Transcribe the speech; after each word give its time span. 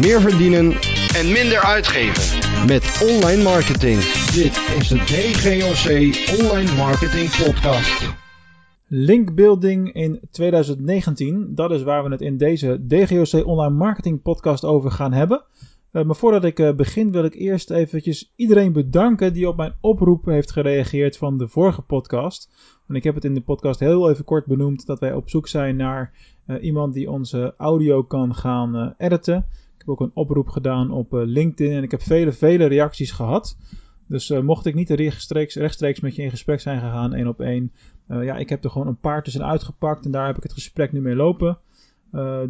meer 0.00 0.20
verdienen 0.20 0.72
en 1.14 1.32
minder 1.32 1.60
uitgeven. 1.60 2.38
met 2.66 3.08
online 3.10 3.42
marketing. 3.42 3.98
Dit 4.32 4.54
is 4.78 4.88
de 4.88 4.96
DGOC 4.96 5.86
Online 6.40 6.76
Marketing 6.76 7.28
Podcast. 7.44 8.14
Linkbuilding 8.86 9.92
in 9.92 10.20
2019, 10.30 11.54
dat 11.54 11.70
is 11.70 11.82
waar 11.82 12.04
we 12.04 12.10
het 12.10 12.20
in 12.20 12.36
deze 12.36 12.86
DGOC 12.86 13.46
Online 13.46 13.74
Marketing 13.74 14.22
Podcast 14.22 14.64
over 14.64 14.90
gaan 14.90 15.12
hebben. 15.12 15.44
Uh, 15.92 16.02
maar 16.02 16.16
voordat 16.16 16.44
ik 16.44 16.58
uh, 16.58 16.72
begin 16.72 17.12
wil 17.12 17.24
ik 17.24 17.34
eerst 17.34 17.70
eventjes 17.70 18.32
iedereen 18.36 18.72
bedanken 18.72 19.32
die 19.32 19.48
op 19.48 19.56
mijn 19.56 19.74
oproep 19.80 20.24
heeft 20.24 20.52
gereageerd 20.52 21.16
van 21.16 21.38
de 21.38 21.48
vorige 21.48 21.82
podcast. 21.82 22.50
En 22.88 22.94
ik 22.94 23.04
heb 23.04 23.14
het 23.14 23.24
in 23.24 23.34
de 23.34 23.42
podcast 23.42 23.80
heel 23.80 24.10
even 24.10 24.24
kort 24.24 24.46
benoemd 24.46 24.86
dat 24.86 25.00
wij 25.00 25.12
op 25.12 25.30
zoek 25.30 25.48
zijn 25.48 25.76
naar 25.76 26.12
uh, 26.46 26.62
iemand 26.62 26.94
die 26.94 27.10
onze 27.10 27.54
audio 27.56 28.02
kan 28.02 28.34
gaan 28.34 28.94
editen. 28.98 29.46
Ook 29.90 30.00
een 30.00 30.10
oproep 30.14 30.48
gedaan 30.48 30.90
op 30.90 31.12
LinkedIn 31.12 31.76
en 31.76 31.82
ik 31.82 31.90
heb 31.90 32.02
vele, 32.02 32.32
vele 32.32 32.66
reacties 32.66 33.10
gehad. 33.10 33.56
Dus 34.06 34.30
mocht 34.30 34.66
ik 34.66 34.74
niet 34.74 34.90
rechtstreeks, 34.90 35.54
rechtstreeks 35.54 36.00
met 36.00 36.16
je 36.16 36.22
in 36.22 36.30
gesprek 36.30 36.60
zijn 36.60 36.80
gegaan, 36.80 37.14
één 37.14 37.26
op 37.26 37.40
één, 37.40 37.72
ja, 38.06 38.36
ik 38.36 38.48
heb 38.48 38.64
er 38.64 38.70
gewoon 38.70 38.86
een 38.86 39.00
paar 39.00 39.22
tussen 39.22 39.44
uitgepakt 39.44 40.04
en 40.04 40.10
daar 40.10 40.26
heb 40.26 40.36
ik 40.36 40.42
het 40.42 40.52
gesprek 40.52 40.92
nu 40.92 41.00
mee 41.00 41.14
lopen. 41.14 41.58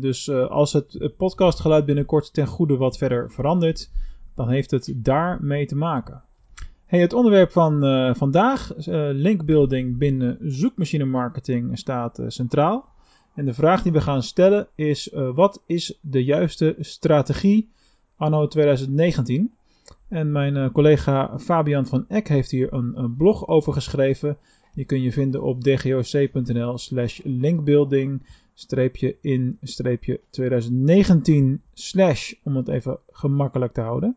Dus 0.01 0.31
als 0.31 0.73
het 0.73 1.13
podcastgeluid 1.17 1.87
binnenkort 1.87 2.33
ten 2.33 2.47
goede 2.47 2.77
wat 2.77 2.99
verder 2.99 3.31
verandert, 3.31 3.91
dan 4.35 4.51
heeft 4.51 4.71
het 4.71 4.93
daarmee 4.97 5.67
te 5.67 5.77
maken. 5.77 6.23
Hey, 6.87 7.01
het 7.01 7.13
onderwerp 7.13 7.51
van 7.51 7.81
vandaag, 8.17 8.73
linkbuilding 9.13 9.99
binnen 9.99 10.39
zoekmachine 10.41 11.05
marketing, 11.05 11.79
staat 11.79 12.23
centraal. 12.27 12.90
En 13.35 13.45
de 13.45 13.55
vraag 13.55 13.83
die 13.83 13.93
we 13.93 14.01
gaan 14.01 14.23
stellen 14.23 14.69
is: 14.75 15.11
wat 15.35 15.63
is 15.67 15.99
de 16.01 16.25
juiste 16.25 16.77
strategie 16.79 17.69
anno 18.17 18.47
2019? 18.47 19.53
En 20.09 20.33
mijn 20.33 20.73
collega 20.73 21.39
Fabian 21.39 21.87
van 21.87 22.05
Eck 22.09 22.29
heeft 22.29 22.51
hier 22.51 22.73
een, 22.73 22.99
een 22.99 23.17
blog 23.17 23.47
over 23.47 23.73
geschreven. 23.73 24.37
Die 24.75 24.85
kun 24.85 25.03
je 25.03 25.13
vinden 25.13 25.43
op 25.43 25.65
dgoc.nl 25.65 26.79
slash 26.79 27.21
linkbuilding 27.25 28.23
streepje 28.55 29.17
in 29.21 29.59
streepje 29.63 30.21
2019 30.31 31.63
slash, 31.73 32.33
om 32.45 32.57
het 32.57 32.69
even 32.69 32.99
gemakkelijk 33.11 33.73
te 33.73 33.81
houden. 33.81 34.17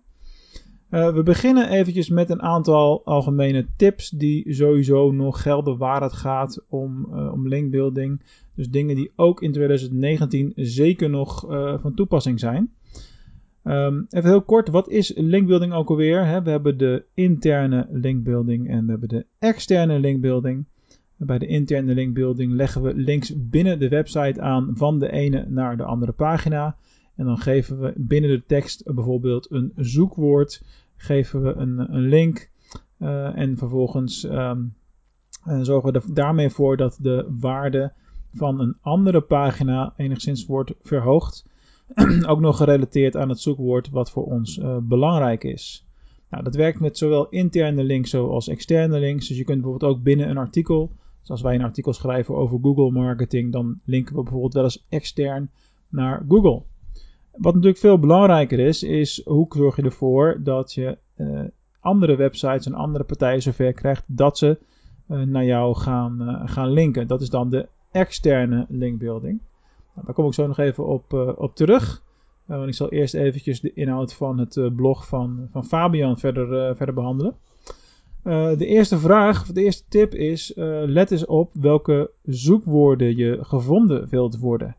Uh, 0.93 1.13
we 1.13 1.23
beginnen 1.23 1.69
eventjes 1.69 2.09
met 2.09 2.29
een 2.29 2.41
aantal 2.41 3.05
algemene 3.05 3.65
tips 3.77 4.09
die 4.09 4.53
sowieso 4.53 5.11
nog 5.11 5.41
gelden 5.41 5.77
waar 5.77 6.01
het 6.01 6.13
gaat 6.13 6.65
om, 6.69 7.07
uh, 7.13 7.31
om 7.31 7.47
linkbuilding. 7.47 8.21
Dus 8.55 8.69
dingen 8.69 8.95
die 8.95 9.11
ook 9.15 9.41
in 9.41 9.51
2019 9.51 10.51
zeker 10.55 11.09
nog 11.09 11.51
uh, 11.51 11.79
van 11.79 11.93
toepassing 11.93 12.39
zijn. 12.39 12.71
Um, 13.63 14.05
even 14.09 14.29
heel 14.29 14.41
kort, 14.41 14.69
wat 14.69 14.89
is 14.89 15.13
linkbuilding 15.15 15.73
ook 15.73 15.89
alweer? 15.89 16.43
We 16.43 16.49
hebben 16.49 16.77
de 16.77 17.03
interne 17.13 17.87
linkbuilding 17.91 18.69
en 18.69 18.85
we 18.85 18.91
hebben 18.91 19.09
de 19.09 19.25
externe 19.39 19.99
linkbuilding. 19.99 20.65
Bij 21.17 21.37
de 21.37 21.47
interne 21.47 21.93
linkbuilding 21.93 22.53
leggen 22.53 22.81
we 22.81 22.93
links 22.95 23.33
binnen 23.37 23.79
de 23.79 23.89
website 23.89 24.41
aan 24.41 24.71
van 24.73 24.99
de 24.99 25.11
ene 25.11 25.45
naar 25.47 25.77
de 25.77 25.83
andere 25.83 26.11
pagina. 26.11 26.75
En 27.15 27.25
dan 27.25 27.37
geven 27.37 27.79
we 27.79 27.93
binnen 27.95 28.29
de 28.29 28.43
tekst 28.45 28.93
bijvoorbeeld 28.93 29.51
een 29.51 29.71
zoekwoord, 29.75 30.63
geven 30.95 31.41
we 31.41 31.53
een, 31.53 31.93
een 31.93 32.07
link 32.07 32.49
uh, 32.99 33.37
en 33.37 33.57
vervolgens 33.57 34.23
um, 34.23 34.75
zorgen 35.61 35.93
we 35.93 36.13
daarmee 36.13 36.49
voor 36.49 36.77
dat 36.77 36.97
de 37.01 37.27
waarde 37.39 37.93
van 38.33 38.59
een 38.59 38.77
andere 38.81 39.21
pagina 39.21 39.93
enigszins 39.97 40.45
wordt 40.45 40.73
verhoogd. 40.81 41.45
Ook 42.27 42.39
nog 42.39 42.57
gerelateerd 42.57 43.17
aan 43.17 43.29
het 43.29 43.39
zoekwoord 43.39 43.89
wat 43.89 44.11
voor 44.11 44.25
ons 44.25 44.57
uh, 44.57 44.77
belangrijk 44.81 45.43
is. 45.43 45.87
Nou, 46.29 46.43
dat 46.43 46.55
werkt 46.55 46.79
met 46.79 46.97
zowel 46.97 47.29
interne 47.29 47.83
links 47.83 48.09
zoals 48.09 48.47
externe 48.47 48.99
links. 48.99 49.27
Dus 49.27 49.37
je 49.37 49.43
kunt 49.43 49.61
bijvoorbeeld 49.61 49.91
ook 49.91 50.03
binnen 50.03 50.29
een 50.29 50.37
artikel 50.37 50.91
dus 51.23 51.31
als 51.31 51.41
wij 51.41 51.55
een 51.55 51.63
artikel 51.63 51.93
schrijven 51.93 52.35
over 52.35 52.59
Google 52.61 52.91
marketing, 52.91 53.51
dan 53.51 53.79
linken 53.85 54.15
we 54.15 54.21
bijvoorbeeld 54.21 54.53
wel 54.53 54.63
eens 54.63 54.85
extern 54.89 55.51
naar 55.89 56.25
Google. 56.27 56.63
Wat 57.37 57.53
natuurlijk 57.53 57.81
veel 57.81 57.99
belangrijker 57.99 58.59
is, 58.59 58.83
is 58.83 59.21
hoe 59.25 59.45
zorg 59.49 59.75
je 59.75 59.81
ervoor 59.81 60.39
dat 60.43 60.73
je 60.73 60.97
uh, 61.17 61.41
andere 61.79 62.15
websites 62.15 62.65
en 62.65 62.73
andere 62.73 63.03
partijen 63.03 63.41
zover 63.41 63.73
krijgt 63.73 64.03
dat 64.07 64.37
ze 64.37 64.57
uh, 65.09 65.21
naar 65.21 65.45
jou 65.45 65.75
gaan, 65.75 66.21
uh, 66.21 66.41
gaan 66.45 66.71
linken. 66.71 67.07
Dat 67.07 67.21
is 67.21 67.29
dan 67.29 67.49
de 67.49 67.67
externe 67.91 68.65
linkbuilding. 68.69 69.41
Nou, 69.93 70.05
daar 70.05 70.15
kom 70.15 70.25
ik 70.25 70.33
zo 70.33 70.47
nog 70.47 70.57
even 70.57 70.85
op, 70.85 71.13
op 71.37 71.55
terug. 71.55 72.03
want 72.45 72.67
ik 72.67 72.73
zal 72.73 72.89
eerst 72.89 73.13
eventjes 73.13 73.61
de 73.61 73.73
inhoud 73.73 74.13
van 74.13 74.37
het 74.37 74.75
blog 74.75 75.07
van, 75.07 75.47
van 75.51 75.65
Fabian 75.65 76.17
verder, 76.17 76.75
verder 76.75 76.95
behandelen. 76.95 77.35
De 78.57 78.65
eerste 78.65 78.97
vraag, 78.97 79.41
of 79.41 79.47
de 79.47 79.63
eerste 79.63 79.83
tip 79.89 80.13
is: 80.13 80.51
let 80.85 81.11
eens 81.11 81.25
op 81.25 81.49
welke 81.53 82.11
zoekwoorden 82.23 83.17
je 83.17 83.37
gevonden 83.41 84.09
wilt 84.09 84.39
worden. 84.39 84.75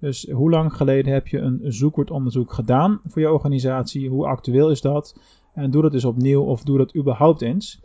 Dus 0.00 0.30
hoe 0.30 0.50
lang 0.50 0.72
geleden 0.72 1.12
heb 1.12 1.28
je 1.28 1.38
een 1.38 1.60
zoekwoordonderzoek 1.62 2.52
gedaan 2.52 3.00
voor 3.06 3.22
je 3.22 3.32
organisatie? 3.32 4.08
Hoe 4.08 4.26
actueel 4.26 4.70
is 4.70 4.80
dat? 4.80 5.20
En 5.54 5.70
doe 5.70 5.82
dat 5.82 5.92
dus 5.92 6.04
opnieuw 6.04 6.42
of 6.42 6.62
doe 6.62 6.78
dat 6.78 6.96
überhaupt 6.96 7.42
eens. 7.42 7.80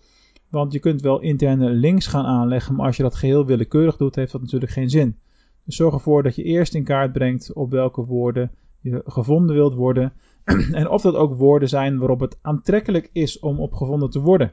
Want 0.50 0.74
je 0.74 0.80
kunt 0.80 1.02
wel 1.02 1.20
interne 1.20 1.70
links 1.70 2.08
gaan 2.08 2.26
aanleggen, 2.26 2.76
maar 2.76 2.86
als 2.86 2.98
je 2.98 3.04
dat 3.04 3.16
geheel 3.16 3.46
willekeurig 3.46 3.98
doet, 3.98 4.16
heeft 4.16 4.32
dat 4.32 4.42
natuurlijk 4.42 4.72
geen 4.72 4.90
zin. 4.90 5.18
Dus 5.66 5.76
zorg 5.76 5.94
ervoor 5.94 6.24
dat 6.24 6.36
je 6.36 6.44
eerst 6.44 6.74
in 6.74 6.84
kaart 6.84 7.12
brengt 7.12 7.54
op 7.54 7.72
welke 7.72 8.06
woorden 8.06 8.52
je 8.80 9.02
gevonden 9.06 9.56
wilt 9.56 9.74
worden. 9.74 10.14
en 10.72 10.90
of 10.90 11.02
dat 11.02 11.16
ook 11.16 11.38
woorden 11.38 11.70
zijn 11.70 11.98
waarop 11.98 12.20
het 12.20 12.38
aantrekkelijk 12.42 13.10
is 13.14 13.40
om 13.40 13.60
op 13.60 13.74
gevonden 13.74 14.10
te 14.10 14.20
worden. 14.20 14.52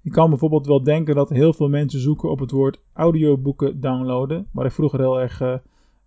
Je 0.00 0.10
kan 0.10 0.28
bijvoorbeeld 0.30 0.66
wel 0.66 0.82
denken 0.82 1.14
dat 1.14 1.28
heel 1.28 1.52
veel 1.52 1.68
mensen 1.68 2.00
zoeken 2.00 2.30
op 2.30 2.38
het 2.38 2.50
woord 2.50 2.80
audioboeken 2.92 3.80
downloaden, 3.80 4.46
waar 4.52 4.66
ik 4.66 4.72
vroeger 4.72 4.98
heel 4.98 5.20
erg 5.20 5.40
uh, 5.40 5.54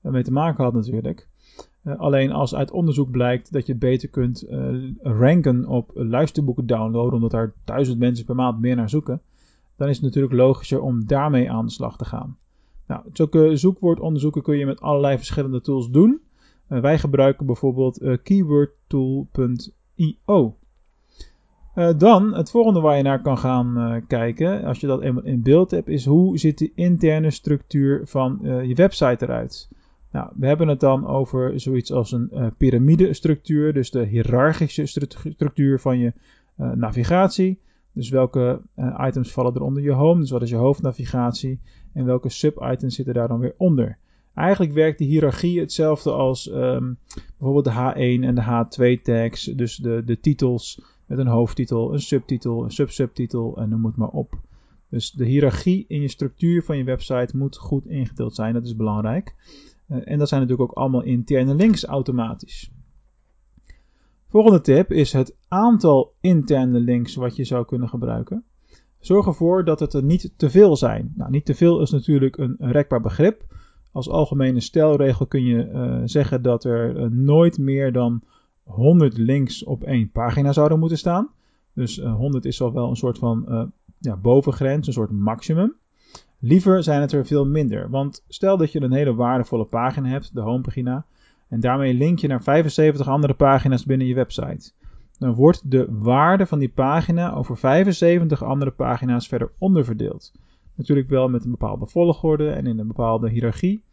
mee 0.02 0.24
te 0.24 0.32
maken 0.32 0.64
had 0.64 0.74
natuurlijk. 0.74 1.28
Uh, 1.84 2.00
alleen 2.00 2.32
als 2.32 2.56
uit 2.56 2.72
onderzoek 2.72 3.12
blijkt 3.12 3.52
dat 3.52 3.66
je 3.66 3.76
beter 3.76 4.10
kunt 4.10 4.50
uh, 4.50 4.92
ranken 5.02 5.68
op 5.68 5.92
luisterboeken 5.94 6.66
downloaden, 6.66 7.14
omdat 7.14 7.32
daar 7.32 7.54
duizend 7.66 8.00
mensen 8.00 8.26
per 8.26 8.36
maand 8.36 8.60
meer 8.60 8.76
naar 8.76 8.90
zoeken, 8.90 9.22
dan 9.76 9.90
is 9.90 9.96
het 9.96 10.06
natuurlijk 10.06 10.34
logischer 10.34 10.82
om 10.82 11.06
daarmee 11.06 11.52
aan 11.52 11.66
de 11.66 11.72
slag 11.72 11.98
te 11.98 12.06
gaan. 12.06 12.38
Nou, 12.88 13.02
zulke 13.14 13.56
zoekwoordonderzoeken 13.56 14.42
kun 14.42 14.58
je 14.58 14.66
met 14.66 14.82
allerlei 14.82 15.18
verschillende 15.18 15.62
tools 15.62 15.90
doen. 15.90 16.22
wij 16.68 17.00
gebruiken 17.00 17.46
bijvoorbeeld 17.46 18.02
keywordtool.io. 18.24 20.56
Dan, 21.98 22.34
het 22.34 22.52
volgende 22.52 22.80
waar 22.80 22.98
je 22.98 23.04
naar 23.04 23.22
kan 23.22 23.38
gaan 23.38 24.04
kijken, 24.08 24.64
als 24.64 24.80
je 24.80 24.88
dat 24.88 25.02
eenmaal 25.02 25.24
in 25.24 25.42
beeld 25.42 25.72
hebt, 25.72 25.88
is 25.88 26.06
hoe 26.06 26.38
zit 26.38 26.58
de 26.58 26.72
interne 26.76 27.32
structuur 27.32 28.08
van 28.08 28.40
je 28.42 28.76
website 28.76 29.26
eruit. 29.26 29.70
Nou, 30.12 30.32
we 30.36 30.48
hebben 30.48 30.68
het 30.68 30.80
dan 30.80 31.08
over 31.08 31.60
zoiets 31.60 31.92
als 31.92 32.12
een 32.12 32.54
piramidestructuur, 32.58 33.74
dus 33.74 33.92
de 33.92 34.06
hiërarchische 34.06 34.86
structuur 34.86 35.80
van 35.80 35.98
je 35.98 36.14
navigatie. 36.56 37.60
Dus 37.94 38.10
welke 38.10 38.62
items 38.98 39.32
vallen 39.32 39.56
er 39.56 39.62
onder 39.62 39.84
je 39.84 39.92
home, 39.92 40.20
dus 40.20 40.30
wat 40.30 40.42
is 40.42 40.50
je 40.50 40.56
hoofdnavigatie 40.56 41.60
en 41.94 42.06
welke 42.06 42.30
sub-items 42.30 42.96
zitten 42.96 43.14
daar 43.14 43.28
dan 43.28 43.40
weer 43.40 43.54
onder. 43.58 43.98
Eigenlijk 44.34 44.74
werkt 44.74 44.98
die 44.98 45.08
hiërarchie 45.08 45.60
hetzelfde 45.60 46.12
als 46.12 46.52
um, 46.52 46.98
bijvoorbeeld 47.38 47.66
de 47.66 47.94
H1 47.94 48.24
en 48.24 48.36
de 48.36 48.98
H2 48.98 49.02
tags, 49.02 49.44
dus 49.44 49.76
de, 49.76 50.04
de 50.06 50.20
titels 50.20 50.82
met 51.06 51.18
een 51.18 51.28
hoofdtitel, 51.28 51.94
een 51.94 52.02
subtitel, 52.02 52.64
een 52.64 52.72
subsubtitel 52.72 53.58
en 53.58 53.70
noem 53.70 53.86
het 53.86 53.96
maar 53.96 54.10
op. 54.10 54.40
Dus 54.90 55.12
de 55.12 55.26
hiërarchie 55.26 55.86
in 55.88 56.02
je 56.02 56.08
structuur 56.08 56.64
van 56.64 56.78
je 56.78 56.84
website 56.84 57.38
moet 57.38 57.58
goed 57.58 57.88
ingedeeld 57.88 58.36
zijn, 58.36 58.54
dat 58.54 58.66
is 58.66 58.76
belangrijk. 58.76 59.36
Uh, 59.92 59.98
en 60.04 60.18
dat 60.18 60.28
zijn 60.28 60.42
natuurlijk 60.42 60.70
ook 60.70 60.78
allemaal 60.78 61.04
interne 61.04 61.56
links 61.56 61.86
automatisch. 61.86 62.72
Volgende 64.28 64.62
tip 64.62 64.92
is 64.92 65.14
het 65.14 65.36
aantal 65.48 66.14
interne 66.22 66.80
links 66.80 67.16
wat 67.16 67.36
je 67.36 67.44
zou 67.44 67.66
kunnen 67.66 67.90
gebruiken. 67.90 68.44
Zorg 69.00 69.26
ervoor 69.26 69.66
dat 69.66 69.80
het 69.80 69.94
er 69.94 70.04
niet 70.04 70.34
te 70.36 70.50
veel 70.50 70.76
zijn. 70.76 71.14
Nou, 71.16 71.32
niet 71.32 71.46
te 71.46 71.54
veel 71.54 71.82
is 71.82 71.92
natuurlijk 71.92 72.38
een, 72.38 72.56
rekbaar 72.60 73.02
begrip. 73.02 73.44
Als 73.92 74.10
algemene 74.10 74.60
stelregel 74.60 75.26
kun 75.26 75.44
je 75.46 75.66
uh, 75.66 76.02
zeggen 76.06 76.42
dat 76.42 76.64
er 76.64 76.98
uh, 76.98 77.06
nooit 77.10 77.58
meer 77.58 77.92
dan 77.92 78.22
100 78.64 79.18
links 79.18 79.64
op 79.64 79.84
één 79.84 80.12
pagina 80.12 80.54
zouden 80.54 80.80
moeten 80.80 80.98
staan. 80.98 81.30
Dus 81.74 81.98
uh, 81.98 82.16
100 82.16 82.46
is 82.46 82.62
al 82.62 82.74
wel 82.74 82.90
een 82.90 82.96
soort 82.96 83.18
van 83.18 83.72
ja, 83.98 84.18
bovengrens, 84.18 84.88
een 84.88 84.94
soort 84.94 85.12
maximum. 85.12 85.76
Liever 86.44 86.84
zijn 86.84 87.02
het 87.02 87.12
er 87.12 87.26
veel 87.26 87.46
minder. 87.46 87.90
Want 87.90 88.24
stel 88.28 88.58
dat 88.58 88.72
je 88.72 88.82
een 88.82 88.94
hele 88.94 89.16
waardevolle 89.16 89.66
pagina 89.66 90.10
hebt, 90.10 90.34
de 90.34 90.42
homepagina, 90.42 91.06
en 91.48 91.60
daarmee 91.60 91.94
link 91.94 92.20
je 92.20 92.28
naar 92.28 92.44
75 92.44 93.08
andere 93.08 93.34
pagina's 93.34 93.86
binnen 93.86 94.08
je 94.08 94.16
website. 94.16 94.72
Dan 95.20 95.34
wordt 95.34 95.72
de 95.72 95.88
waarde 95.90 96.46
van 96.46 96.60
die 96.60 96.70
pagina 96.70 97.34
over 97.34 97.58
75 97.58 98.44
andere 98.44 98.72
pagina's 98.72 99.28
verder 99.28 99.52
onderverdeeld. 99.58 100.32
Natuurlijk 100.76 101.10
wel 101.10 101.30
met 101.30 101.44
een 101.44 101.52
bepaalde 101.52 101.88
volgorde 101.88 102.50
en 102.50 102.68
in 102.68 102.80
een 102.80 102.88
bepaalde 102.88 103.30
hiërarchie. 103.30 103.84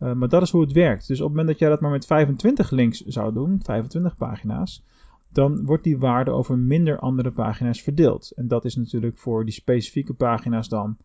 Uh, 0.00 0.12
maar 0.12 0.28
dat 0.28 0.42
is 0.42 0.50
hoe 0.50 0.62
het 0.62 0.72
werkt. 0.72 1.06
Dus 1.06 1.20
op 1.20 1.26
het 1.26 1.36
moment 1.36 1.48
dat 1.48 1.58
jij 1.58 1.68
dat 1.68 1.80
maar 1.80 1.90
met 1.90 2.06
25 2.06 2.70
links 2.70 3.00
zou 3.00 3.32
doen, 3.32 3.60
25 3.62 4.16
pagina's, 4.16 4.84
dan 5.32 5.64
wordt 5.64 5.84
die 5.84 5.98
waarde 5.98 6.30
over 6.30 6.58
minder 6.58 6.98
andere 6.98 7.30
pagina's 7.30 7.82
verdeeld. 7.82 8.32
En 8.36 8.48
dat 8.48 8.64
is 8.64 8.76
natuurlijk 8.76 9.18
voor 9.18 9.44
die 9.44 9.54
specifieke 9.54 10.14
pagina's 10.14 10.68
dan 10.68 10.96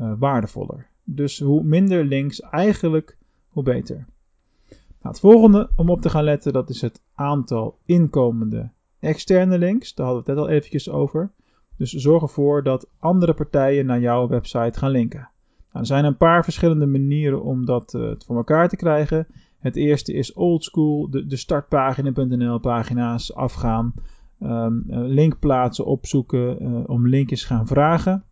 uh, 0.00 0.12
waardevoller. 0.18 0.86
Dus 1.04 1.40
hoe 1.40 1.62
minder 1.62 2.04
links 2.04 2.40
eigenlijk, 2.40 3.16
hoe 3.48 3.62
beter. 3.62 3.96
Nou, 5.00 5.14
het 5.14 5.20
volgende 5.20 5.70
om 5.76 5.90
op 5.90 6.00
te 6.00 6.10
gaan 6.10 6.24
letten, 6.24 6.52
dat 6.52 6.70
is 6.70 6.80
het 6.80 7.02
aantal 7.14 7.78
inkomende 7.84 8.70
externe 9.00 9.58
links. 9.58 9.94
Daar 9.94 10.06
hadden 10.06 10.24
we 10.24 10.30
het 10.30 10.38
net 10.40 10.48
al 10.48 10.54
eventjes 10.56 10.90
over. 10.90 11.30
Dus 11.76 11.92
zorg 11.92 12.22
ervoor 12.22 12.62
dat 12.62 12.88
andere 12.98 13.34
partijen 13.34 13.86
naar 13.86 14.00
jouw 14.00 14.28
website 14.28 14.78
gaan 14.78 14.90
linken. 14.90 15.18
Nou, 15.18 15.80
er 15.80 15.86
zijn 15.86 16.04
een 16.04 16.16
paar 16.16 16.44
verschillende 16.44 16.86
manieren 16.86 17.42
om 17.42 17.64
dat 17.64 17.94
uh, 17.94 18.12
voor 18.18 18.36
elkaar 18.36 18.68
te 18.68 18.76
krijgen. 18.76 19.26
Het 19.58 19.76
eerste 19.76 20.12
is 20.12 20.32
oldschool, 20.32 21.10
de, 21.10 21.26
de 21.26 21.36
startpagina.nl 21.36 22.58
pagina's 22.58 23.34
afgaan, 23.34 23.94
um, 24.42 24.84
link 24.88 25.38
plaatsen, 25.38 25.86
opzoeken, 25.86 26.88
om 26.88 27.08
linkjes 27.08 27.44
gaan 27.44 27.66
vragen. 27.66 28.24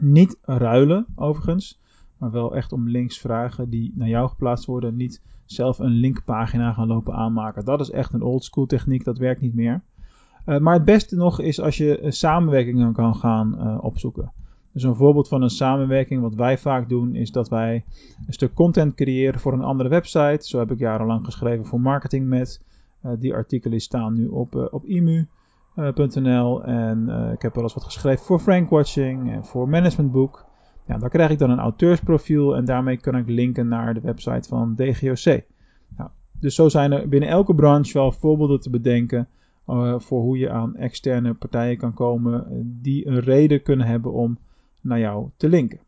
Niet 0.00 0.38
ruilen 0.42 1.06
overigens, 1.14 1.80
maar 2.16 2.30
wel 2.30 2.56
echt 2.56 2.72
om 2.72 2.88
links 2.88 3.18
vragen 3.18 3.70
die 3.70 3.92
naar 3.94 4.08
jou 4.08 4.28
geplaatst 4.28 4.66
worden. 4.66 4.96
Niet 4.96 5.22
zelf 5.44 5.78
een 5.78 5.90
linkpagina 5.90 6.72
gaan 6.72 6.86
lopen 6.86 7.14
aanmaken. 7.14 7.64
Dat 7.64 7.80
is 7.80 7.90
echt 7.90 8.12
een 8.12 8.22
oldschool 8.22 8.66
techniek, 8.66 9.04
dat 9.04 9.18
werkt 9.18 9.40
niet 9.40 9.54
meer. 9.54 9.82
Uh, 10.46 10.58
maar 10.58 10.74
het 10.74 10.84
beste 10.84 11.16
nog 11.16 11.40
is 11.40 11.60
als 11.60 11.76
je 11.76 12.06
samenwerkingen 12.08 12.92
kan 12.92 13.14
gaan 13.14 13.54
uh, 13.58 13.84
opzoeken. 13.84 14.32
Dus 14.72 14.82
een 14.82 14.96
voorbeeld 14.96 15.28
van 15.28 15.42
een 15.42 15.50
samenwerking, 15.50 16.22
wat 16.22 16.34
wij 16.34 16.58
vaak 16.58 16.88
doen, 16.88 17.14
is 17.14 17.30
dat 17.30 17.48
wij 17.48 17.84
een 18.26 18.32
stuk 18.32 18.54
content 18.54 18.94
creëren 18.94 19.40
voor 19.40 19.52
een 19.52 19.62
andere 19.62 19.88
website. 19.88 20.48
Zo 20.48 20.58
heb 20.58 20.70
ik 20.70 20.78
jarenlang 20.78 21.24
geschreven 21.24 21.66
voor 21.66 21.80
Marketing 21.80 22.26
Met. 22.26 22.60
Die 23.18 23.34
artikelen 23.34 23.80
staan 23.80 24.14
nu 24.14 24.26
op, 24.26 24.68
op 24.70 24.84
imu.nl. 24.84 25.26
en 25.74 27.06
uh, 27.08 27.32
ik 27.32 27.42
heb 27.42 27.54
wel 27.54 27.62
eens 27.62 27.74
wat 27.74 27.84
geschreven 27.84 28.24
voor 28.24 28.38
Frankwatching 28.38 29.32
en 29.32 29.44
voor 29.44 29.68
Management 29.68 30.12
Book. 30.12 30.46
Ja, 30.86 30.98
daar 30.98 31.10
krijg 31.10 31.30
ik 31.30 31.38
dan 31.38 31.50
een 31.50 31.58
auteursprofiel 31.58 32.56
en 32.56 32.64
daarmee 32.64 32.96
kan 32.96 33.16
ik 33.16 33.28
linken 33.28 33.68
naar 33.68 33.94
de 33.94 34.00
website 34.00 34.48
van 34.48 34.74
DGOC. 34.74 35.42
Nou, 35.96 36.10
dus 36.40 36.54
zo 36.54 36.68
zijn 36.68 36.92
er 36.92 37.08
binnen 37.08 37.28
elke 37.28 37.54
branche 37.54 37.92
wel 37.92 38.12
voorbeelden 38.12 38.60
te 38.60 38.70
bedenken 38.70 39.28
voor 39.96 40.20
hoe 40.20 40.38
je 40.38 40.50
aan 40.50 40.76
externe 40.76 41.34
partijen 41.34 41.76
kan 41.76 41.94
komen 41.94 42.46
die 42.82 43.06
een 43.06 43.20
reden 43.20 43.62
kunnen 43.62 43.86
hebben 43.86 44.12
om 44.12 44.38
naar 44.80 44.98
jou 44.98 45.30
te 45.36 45.48
linken. 45.48 45.80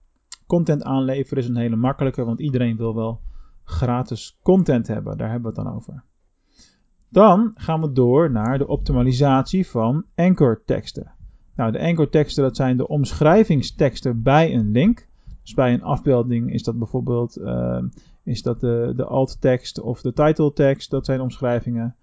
Content 0.47 0.83
aanleveren 0.83 1.43
is 1.43 1.49
een 1.49 1.57
hele 1.57 1.77
makkelijke, 1.77 2.25
want 2.25 2.41
iedereen 2.41 2.77
wil 2.77 2.95
wel 2.95 3.21
gratis 3.65 4.39
content 4.43 4.87
hebben. 4.87 5.19
Daar 5.19 5.31
hebben 5.31 5.55
we 5.55 5.61
het 5.61 5.67
dan 5.67 5.77
over. 5.77 6.03
Dan 7.15 7.53
gaan 7.55 7.81
we 7.81 7.93
door 7.93 8.31
naar 8.31 8.59
de 8.59 8.67
optimalisatie 8.67 9.67
van 9.67 10.05
anchor 10.15 10.63
teksten. 10.65 11.13
Nou, 11.57 11.73
de 11.73 11.81
anchor 11.81 12.09
teksten 12.09 12.43
dat 12.43 12.57
zijn 12.57 12.77
de 12.77 12.89
omschrijvingsteksten 12.89 14.23
bij 14.23 14.55
een 14.55 14.71
link. 14.71 15.07
Dus 15.43 15.55
bij 15.55 15.73
een 15.73 15.83
afbeelding 15.83 16.53
is 16.53 16.63
dat 16.63 16.79
bijvoorbeeld 16.79 17.39
uh, 17.39 17.83
is 18.23 18.43
dat 18.43 18.61
de, 18.61 19.05
alt 19.09 19.41
tekst 19.41 19.81
of 19.81 20.01
de 20.01 20.13
title 20.13 20.53
tekst. 20.53 20.91
Dat 20.91 21.05
zijn 21.05 21.21
omschrijvingen. 21.21 21.95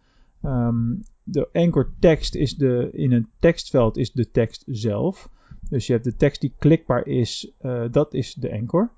Um, 0.45 1.03
de 1.23 1.49
anchor 1.53 1.89
tekst 1.99 2.35
is 2.35 2.55
de, 2.55 2.89
in 2.91 3.11
een 3.11 3.27
tekstveld 3.39 3.97
is 3.97 4.11
de 4.11 4.31
tekst 4.31 4.63
zelf. 4.67 5.29
Dus 5.69 5.87
je 5.87 5.93
hebt 5.93 6.05
de 6.05 6.15
tekst 6.15 6.41
die 6.41 6.53
klikbaar 6.57 7.07
is, 7.07 7.51
uh, 7.61 7.83
dat 7.91 8.13
is 8.13 8.33
de 8.33 8.51
anchor. 8.51 8.89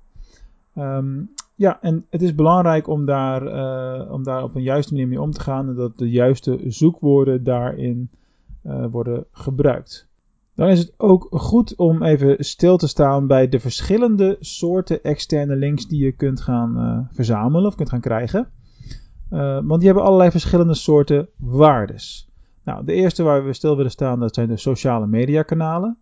Um, 0.77 1.29
ja, 1.55 1.81
en 1.81 2.05
het 2.09 2.21
is 2.21 2.35
belangrijk 2.35 2.87
om 2.87 3.05
daar, 3.05 3.43
uh, 3.43 4.11
om 4.11 4.23
daar 4.23 4.43
op 4.43 4.55
een 4.55 4.61
juiste 4.61 4.93
manier 4.93 5.07
mee 5.07 5.21
om 5.21 5.31
te 5.31 5.39
gaan 5.39 5.69
en 5.69 5.75
dat 5.75 5.97
de 5.97 6.09
juiste 6.09 6.59
zoekwoorden 6.67 7.43
daarin 7.43 8.09
uh, 8.63 8.85
worden 8.91 9.25
gebruikt. 9.31 10.07
Dan 10.55 10.67
is 10.67 10.79
het 10.79 10.93
ook 10.97 11.27
goed 11.31 11.75
om 11.75 12.03
even 12.03 12.45
stil 12.45 12.77
te 12.77 12.87
staan 12.87 13.27
bij 13.27 13.49
de 13.49 13.59
verschillende 13.59 14.37
soorten 14.39 15.03
externe 15.03 15.55
links 15.55 15.87
die 15.87 16.03
je 16.03 16.11
kunt 16.11 16.41
gaan 16.41 17.07
verzamelen 17.11 17.65
of 17.65 17.75
kunt 17.75 17.89
gaan 17.89 18.01
krijgen. 18.01 18.49
want 19.29 19.77
die 19.77 19.85
hebben 19.85 20.03
allerlei 20.03 20.31
verschillende 20.31 20.73
soorten 20.73 21.29
waardes. 21.37 22.29
Nou, 22.63 22.85
de 22.85 22.93
eerste 22.93 23.23
waar 23.23 23.45
we 23.45 23.53
stil 23.53 23.75
willen 23.75 23.91
staan, 23.91 24.19
dat 24.19 24.35
zijn 24.35 24.47
de 24.47 24.57
sociale 24.57 25.07
media 25.07 25.41
kanalen. 25.41 25.97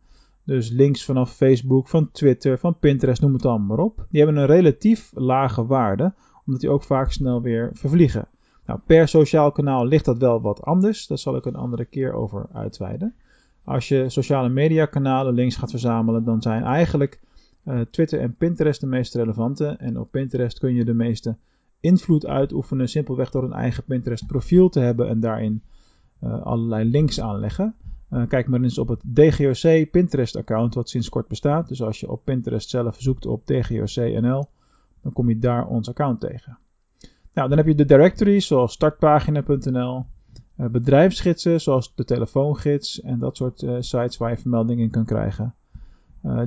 Dus 0.52 0.70
links 0.70 1.06
vanaf 1.06 1.36
Facebook, 1.36 1.88
van 1.88 2.12
Twitter, 2.12 2.58
van 2.58 2.80
Pinterest, 2.80 3.22
noem 3.22 3.34
het 3.34 3.46
allemaal 3.46 3.68
maar 3.68 3.86
op. 3.86 4.06
Die 4.10 4.22
hebben 4.24 4.42
een 4.42 4.48
relatief 4.48 5.12
lage 5.14 5.66
waarde, 5.66 6.14
omdat 6.46 6.62
die 6.62 6.70
ook 6.70 6.84
vaak 6.84 7.12
snel 7.12 7.42
weer 7.42 7.70
vervliegen. 7.74 8.28
Nou, 8.66 8.80
per 8.86 9.08
sociaal 9.08 9.52
kanaal 9.52 9.86
ligt 9.86 10.06
dat 10.06 10.18
wel 10.18 10.42
wat 10.42 10.62
anders. 10.62 11.08
Daar 11.08 11.18
zal 11.18 11.36
ik 11.36 11.46
een 11.46 11.56
andere 11.56 11.86
keer 11.86 12.14
over 12.14 12.48
uitweiden. 12.54 13.14
Als 13.64 13.88
je 13.88 14.10
sociale 14.10 14.50
media 14.50 14.86
kanalen 14.86 15.34
links 15.34 15.56
gaat 15.56 15.70
verzamelen, 15.70 16.24
dan 16.24 16.42
zijn 16.42 16.64
eigenlijk 16.64 17.20
uh, 17.66 17.80
Twitter 17.80 18.20
en 18.20 18.36
Pinterest 18.36 18.80
de 18.82 18.88
meest 18.88 19.16
relevante. 19.16 19.66
En 19.66 20.00
op 20.00 20.12
Pinterest 20.12 20.60
kun 20.60 20.74
je 20.74 20.86
de 20.86 20.94
meeste 20.94 21.36
invloed 21.80 22.26
uitoefenen, 22.26 22.90
simpelweg 22.90 23.30
door 23.32 23.44
een 23.44 23.54
eigen 23.54 23.84
Pinterest 23.84 24.28
profiel 24.28 24.70
te 24.70 24.80
hebben 24.80 25.08
en 25.08 25.20
daarin 25.20 25.62
uh, 26.24 26.42
allerlei 26.42 26.90
links 26.90 27.22
aanleggen. 27.22 27.76
Uh, 28.12 28.28
kijk 28.28 28.48
maar 28.48 28.62
eens 28.62 28.78
op 28.78 28.88
het 28.88 29.02
DGOC 29.06 29.92
Pinterest 29.92 30.36
account 30.36 30.74
wat 30.74 30.90
sinds 30.90 31.10
kort 31.10 31.28
bestaat. 31.28 31.68
Dus 31.68 31.82
als 31.82 32.00
je 32.00 32.12
op 32.12 32.24
Pinterest 32.24 32.70
zelf 32.70 32.96
zoekt 33.00 33.26
op 33.26 33.46
DGOCNL, 33.46 34.50
dan 35.02 35.14
kom 35.14 35.30
je 35.30 35.40
daar 35.40 35.68
ons 35.68 35.90
account 35.90 36.20
tegen. 36.20 36.58
Nou, 37.34 37.50
dan 37.50 37.58
heb 37.58 37.68
je 37.68 37.76
de 37.76 37.86
directories 37.86 38.48
zoals 38.48 38.74
startpagina.nl, 38.74 40.06
uh, 40.58 40.66
bedrijfsgidsen 40.68 41.62
zoals 41.62 41.96
de 41.96 42.06
telefoongids 42.06 43.02
en 43.02 43.20
dat 43.20 43.38
soort 43.38 43.62
uh, 43.62 43.76
sites 43.80 44.18
waar 44.18 44.30
je 44.30 44.38
vermeldingen 44.38 44.84
in 44.84 44.92
kan 44.92 45.06
krijgen. 45.06 45.56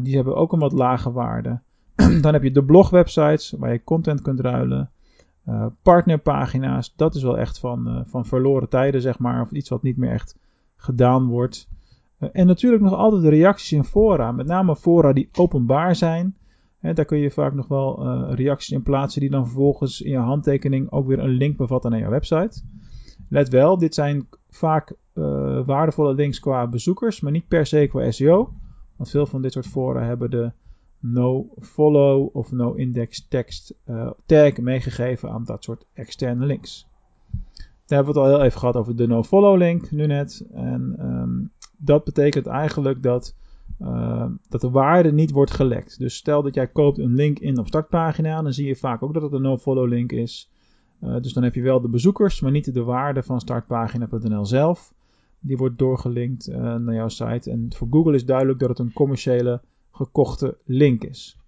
Die 0.03 0.15
hebben 0.15 0.37
ook 0.37 0.53
een 0.53 0.59
wat 0.59 0.73
lage 0.73 1.13
waarde. 1.13 1.61
dan 2.21 2.33
heb 2.33 2.43
je 2.43 2.51
de 2.51 2.65
blogwebsites 2.65 3.51
waar 3.51 3.73
je 3.73 3.85
content 3.85 4.23
kunt 4.23 4.41
ruilen. 4.41 4.91
Partnerpagina's, 5.83 6.93
dat 6.97 7.15
is 7.15 7.23
wel 7.23 7.39
echt 7.39 7.59
van, 7.59 8.05
van 8.07 8.27
verloren 8.27 8.69
tijden, 8.69 9.01
zeg 9.01 9.19
maar. 9.19 9.41
Of 9.41 9.51
iets 9.51 9.69
wat 9.69 9.83
niet 9.83 9.97
meer 9.97 10.11
echt 10.11 10.37
gedaan 10.85 11.27
wordt. 11.27 11.69
Uh, 12.19 12.29
en 12.33 12.47
natuurlijk 12.47 12.83
nog 12.83 12.95
altijd 12.95 13.23
de 13.23 13.29
reacties 13.29 13.73
in 13.73 13.85
fora. 13.85 14.33
Met 14.33 14.47
name 14.47 14.77
fora 14.77 15.13
die 15.13 15.29
openbaar 15.33 15.97
zijn. 15.97 16.37
Daar 16.95 17.05
kun 17.05 17.19
je 17.19 17.31
vaak 17.31 17.55
nog 17.55 17.69
wel 17.69 18.05
reacties 18.35 18.71
in 18.71 18.83
plaatsen 18.83 19.21
die 19.21 19.31
dan 19.31 19.45
vervolgens 19.45 20.01
in 20.01 20.11
je 20.11 20.17
handtekening 20.17 20.91
ook 20.91 21.07
weer 21.07 21.19
een 21.19 21.29
link 21.29 21.57
bevatten 21.57 21.91
naar 21.91 22.01
je 22.01 22.09
website. 22.09 22.63
Let 23.29 23.49
wel, 23.49 23.79
dit 23.79 23.95
zijn 23.95 24.29
vaak 24.49 24.95
waardevolle 25.65 26.15
links 26.15 26.41
qua 26.41 26.67
bezoekers, 26.67 27.21
maar 27.21 27.33
niet 27.33 27.49
per 27.49 27.67
se 27.67 27.87
qua 27.87 28.11
SEO. 28.11 28.53
Want 28.97 29.11
veel 29.11 29.27
van 29.27 29.43
dit 29.43 29.53
soort 29.53 29.67
fora 29.67 30.03
hebben 30.03 30.31
de 30.31 30.53
no 31.05 31.49
follow 31.61 32.29
of 32.33 32.53
no 32.53 32.73
index 32.73 33.27
text 33.29 33.75
uh, 33.87 34.11
tag 34.27 34.57
meegegeven 34.57 35.31
aan 35.31 35.45
dat 35.45 35.65
soort 35.65 35.87
externe 35.93 36.47
links. 36.47 36.87
Daar 37.87 37.99
hebben 37.99 38.15
we 38.15 38.21
het 38.21 38.31
al 38.31 38.37
heel 38.37 38.47
even 38.47 38.59
gehad 38.59 38.77
over 38.77 38.97
de 38.97 39.07
no 39.07 39.23
follow 39.23 39.57
link 39.57 39.91
nu 39.91 40.07
net. 40.07 40.47
En 40.53 40.97
um, 41.01 41.51
dat 41.79 42.05
betekent 42.05 42.47
eigenlijk 42.47 43.03
dat, 43.03 43.35
uh, 43.81 44.27
dat 44.49 44.61
de 44.61 44.71
waarde 44.71 45.13
niet 45.13 45.31
wordt 45.31 45.51
gelekt. 45.51 45.99
Dus 45.99 46.17
stel 46.17 46.43
dat 46.43 46.55
jij 46.55 46.67
koopt 46.67 46.99
een 46.99 47.15
link 47.15 47.39
in 47.39 47.59
op 47.59 47.67
startpagina, 47.67 48.43
dan 48.43 48.53
zie 48.53 48.67
je 48.67 48.77
vaak 48.77 49.03
ook 49.03 49.15
dat 49.15 49.23
het 49.23 49.33
een 49.33 49.43
no 49.43 49.59
follow 49.59 49.89
link 49.89 50.13
is. 50.13 50.51
Uh, 51.01 51.21
dus 51.21 51.33
dan 51.33 51.43
heb 51.43 51.55
je 51.55 51.63
wel 51.63 51.81
de 51.81 51.89
bezoekers, 51.89 52.41
maar 52.41 52.51
niet 52.51 52.75
de 52.75 52.83
waarde 52.83 53.23
van 53.23 53.41
startpagina.nl 53.41 54.47
zelf. 54.47 54.95
Die 55.41 55.57
wordt 55.57 55.79
doorgelinkt 55.79 56.47
naar 56.57 56.95
jouw 56.95 57.09
site. 57.09 57.51
En 57.51 57.67
voor 57.77 57.89
Google 57.91 58.15
is 58.15 58.25
duidelijk 58.25 58.59
dat 58.59 58.69
het 58.69 58.79
een 58.79 58.93
commerciële 58.93 59.61
gekochte 59.91 60.57
link 60.65 61.05
is. 61.05 61.39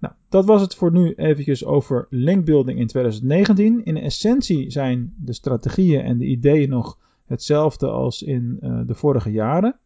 Nou, 0.00 0.14
dat 0.28 0.44
was 0.44 0.60
het 0.60 0.74
voor 0.74 0.92
nu 0.92 1.14
eventjes 1.14 1.64
over 1.64 2.06
linkbuilding 2.10 2.78
in 2.78 2.86
2019. 2.86 3.84
In 3.84 3.96
essentie 3.96 4.70
zijn 4.70 5.14
de 5.16 5.32
strategieën 5.32 6.00
en 6.00 6.18
de 6.18 6.26
ideeën 6.26 6.68
nog 6.68 6.98
hetzelfde 7.26 7.88
als 7.88 8.22
in 8.22 8.58
uh, 8.60 8.80
de 8.86 8.94
vorige 8.94 9.30
jaren. 9.30 9.78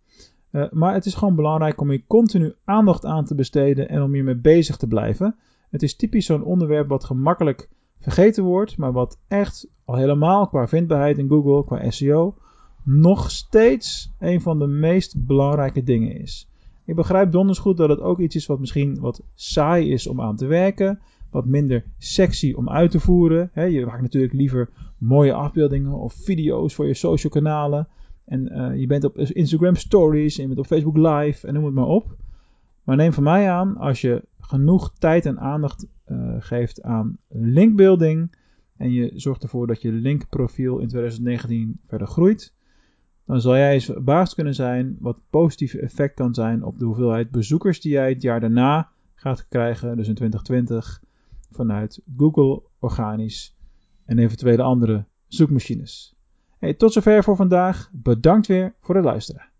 Uh, 0.50 0.71
maar 0.71 0.94
het 0.94 1.06
is 1.06 1.14
gewoon 1.14 1.35
belangrijk 1.35 1.80
om 1.80 1.90
hier 1.90 2.04
continu 2.06 2.54
aandacht 2.64 3.04
aan 3.04 3.25
te 3.25 3.35
besteden 3.35 3.88
en 3.88 4.02
om 4.02 4.12
hiermee 4.12 4.37
bezig 4.37 4.76
te 4.76 4.87
blijven. 4.87 5.37
Het 5.71 5.83
is 5.83 5.97
typisch 5.97 6.26
zo'n 6.26 6.44
onderwerp 6.44 6.88
wat 6.88 7.04
gemakkelijk 7.04 7.68
vergeten 8.00 8.44
wordt, 8.44 8.76
maar 8.76 8.92
wat 8.92 9.18
echt 9.28 9.68
al 9.85 9.97
helemaal 9.97 10.49
qua 10.49 10.68
vindbaarheid 10.68 11.18
in 11.18 11.28
Google, 11.28 11.64
qua 11.64 11.90
SEO, 11.90 12.35
nog 12.83 13.30
steeds 13.30 14.12
een 14.18 14.40
van 14.40 14.59
de 14.59 14.66
meest 14.66 15.26
belangrijke 15.26 15.83
dingen 15.83 16.21
is. 16.21 16.49
Ik 16.84 16.94
begrijp 16.94 17.32
donders 17.32 17.58
goed 17.58 17.76
dat 17.76 17.88
het 17.88 18.00
ook 18.00 18.18
iets 18.18 18.36
is 18.36 18.46
wat 18.46 18.60
misschien 18.60 19.00
wat 19.00 19.22
saai 19.34 19.92
is 19.92 20.06
om 20.06 20.20
aan 20.20 20.36
te 20.36 20.46
werken. 20.46 21.00
Wat 21.30 21.46
minder 21.46 21.84
sexy 21.98 22.52
om 22.52 22.70
uit 22.70 22.90
te 22.90 23.00
voeren. 23.00 23.50
je 23.54 23.86
maakt 23.86 24.02
natuurlijk 24.02 24.32
liever 24.32 24.70
mooie 24.98 25.32
afbeeldingen 25.32 25.92
of 25.92 26.14
video's 26.14 26.74
voor 26.74 26.86
je 26.86 26.94
social 26.94 27.32
kanalen. 27.32 27.88
En 28.24 28.52
uh, 28.52 28.80
je 28.80 28.86
bent 28.86 29.04
op 29.04 29.18
Instagram 29.18 29.74
Stories 29.74 30.36
en 30.36 30.42
je 30.42 30.48
bent 30.48 30.60
op 30.60 30.66
Facebook 30.66 30.96
Live 30.96 31.46
en 31.46 31.54
noem 31.54 31.64
het 31.64 31.74
maar 31.74 31.86
op. 31.86 32.16
Maar 32.84 32.96
neem 32.96 33.12
van 33.12 33.22
mij 33.22 33.50
aan, 33.50 33.76
als 33.76 34.00
je 34.00 34.24
genoeg 34.38 34.92
tijd 34.98 35.26
en 35.26 35.38
aandacht 35.38 35.86
uh, 36.06 36.34
geeft 36.38 36.82
aan 36.82 37.18
linkbuilding 37.28 38.36
en 38.76 38.92
je 38.92 39.10
zorgt 39.14 39.42
ervoor 39.42 39.66
dat 39.66 39.82
je 39.82 39.92
linkprofiel 39.92 40.78
in 40.78 40.88
2019 40.88 41.80
verder 41.86 42.06
groeit, 42.06 42.54
dan 43.26 43.40
zal 43.40 43.56
jij 43.56 43.72
eens 43.72 43.84
verbaasd 43.84 44.34
kunnen 44.34 44.54
zijn 44.54 44.96
wat 45.00 45.14
het 45.14 45.24
positieve 45.30 45.80
effect 45.80 46.14
kan 46.14 46.34
zijn 46.34 46.62
op 46.62 46.78
de 46.78 46.84
hoeveelheid 46.84 47.30
bezoekers 47.30 47.80
die 47.80 47.92
jij 47.92 48.08
het 48.08 48.22
jaar 48.22 48.40
daarna 48.40 48.90
gaat 49.14 49.48
krijgen, 49.48 49.96
dus 49.96 50.08
in 50.08 50.14
2020, 50.14 51.02
vanuit 51.50 52.02
Google 52.16 52.62
organisch 52.78 53.56
en 54.04 54.18
eventuele 54.18 54.62
andere 54.62 55.04
zoekmachines. 55.26 56.14
Tot 56.76 56.92
zover 56.92 57.24
voor 57.24 57.36
vandaag. 57.36 57.90
Bedankt 57.92 58.46
weer 58.46 58.74
voor 58.80 58.94
het 58.94 59.04
luisteren. 59.04 59.52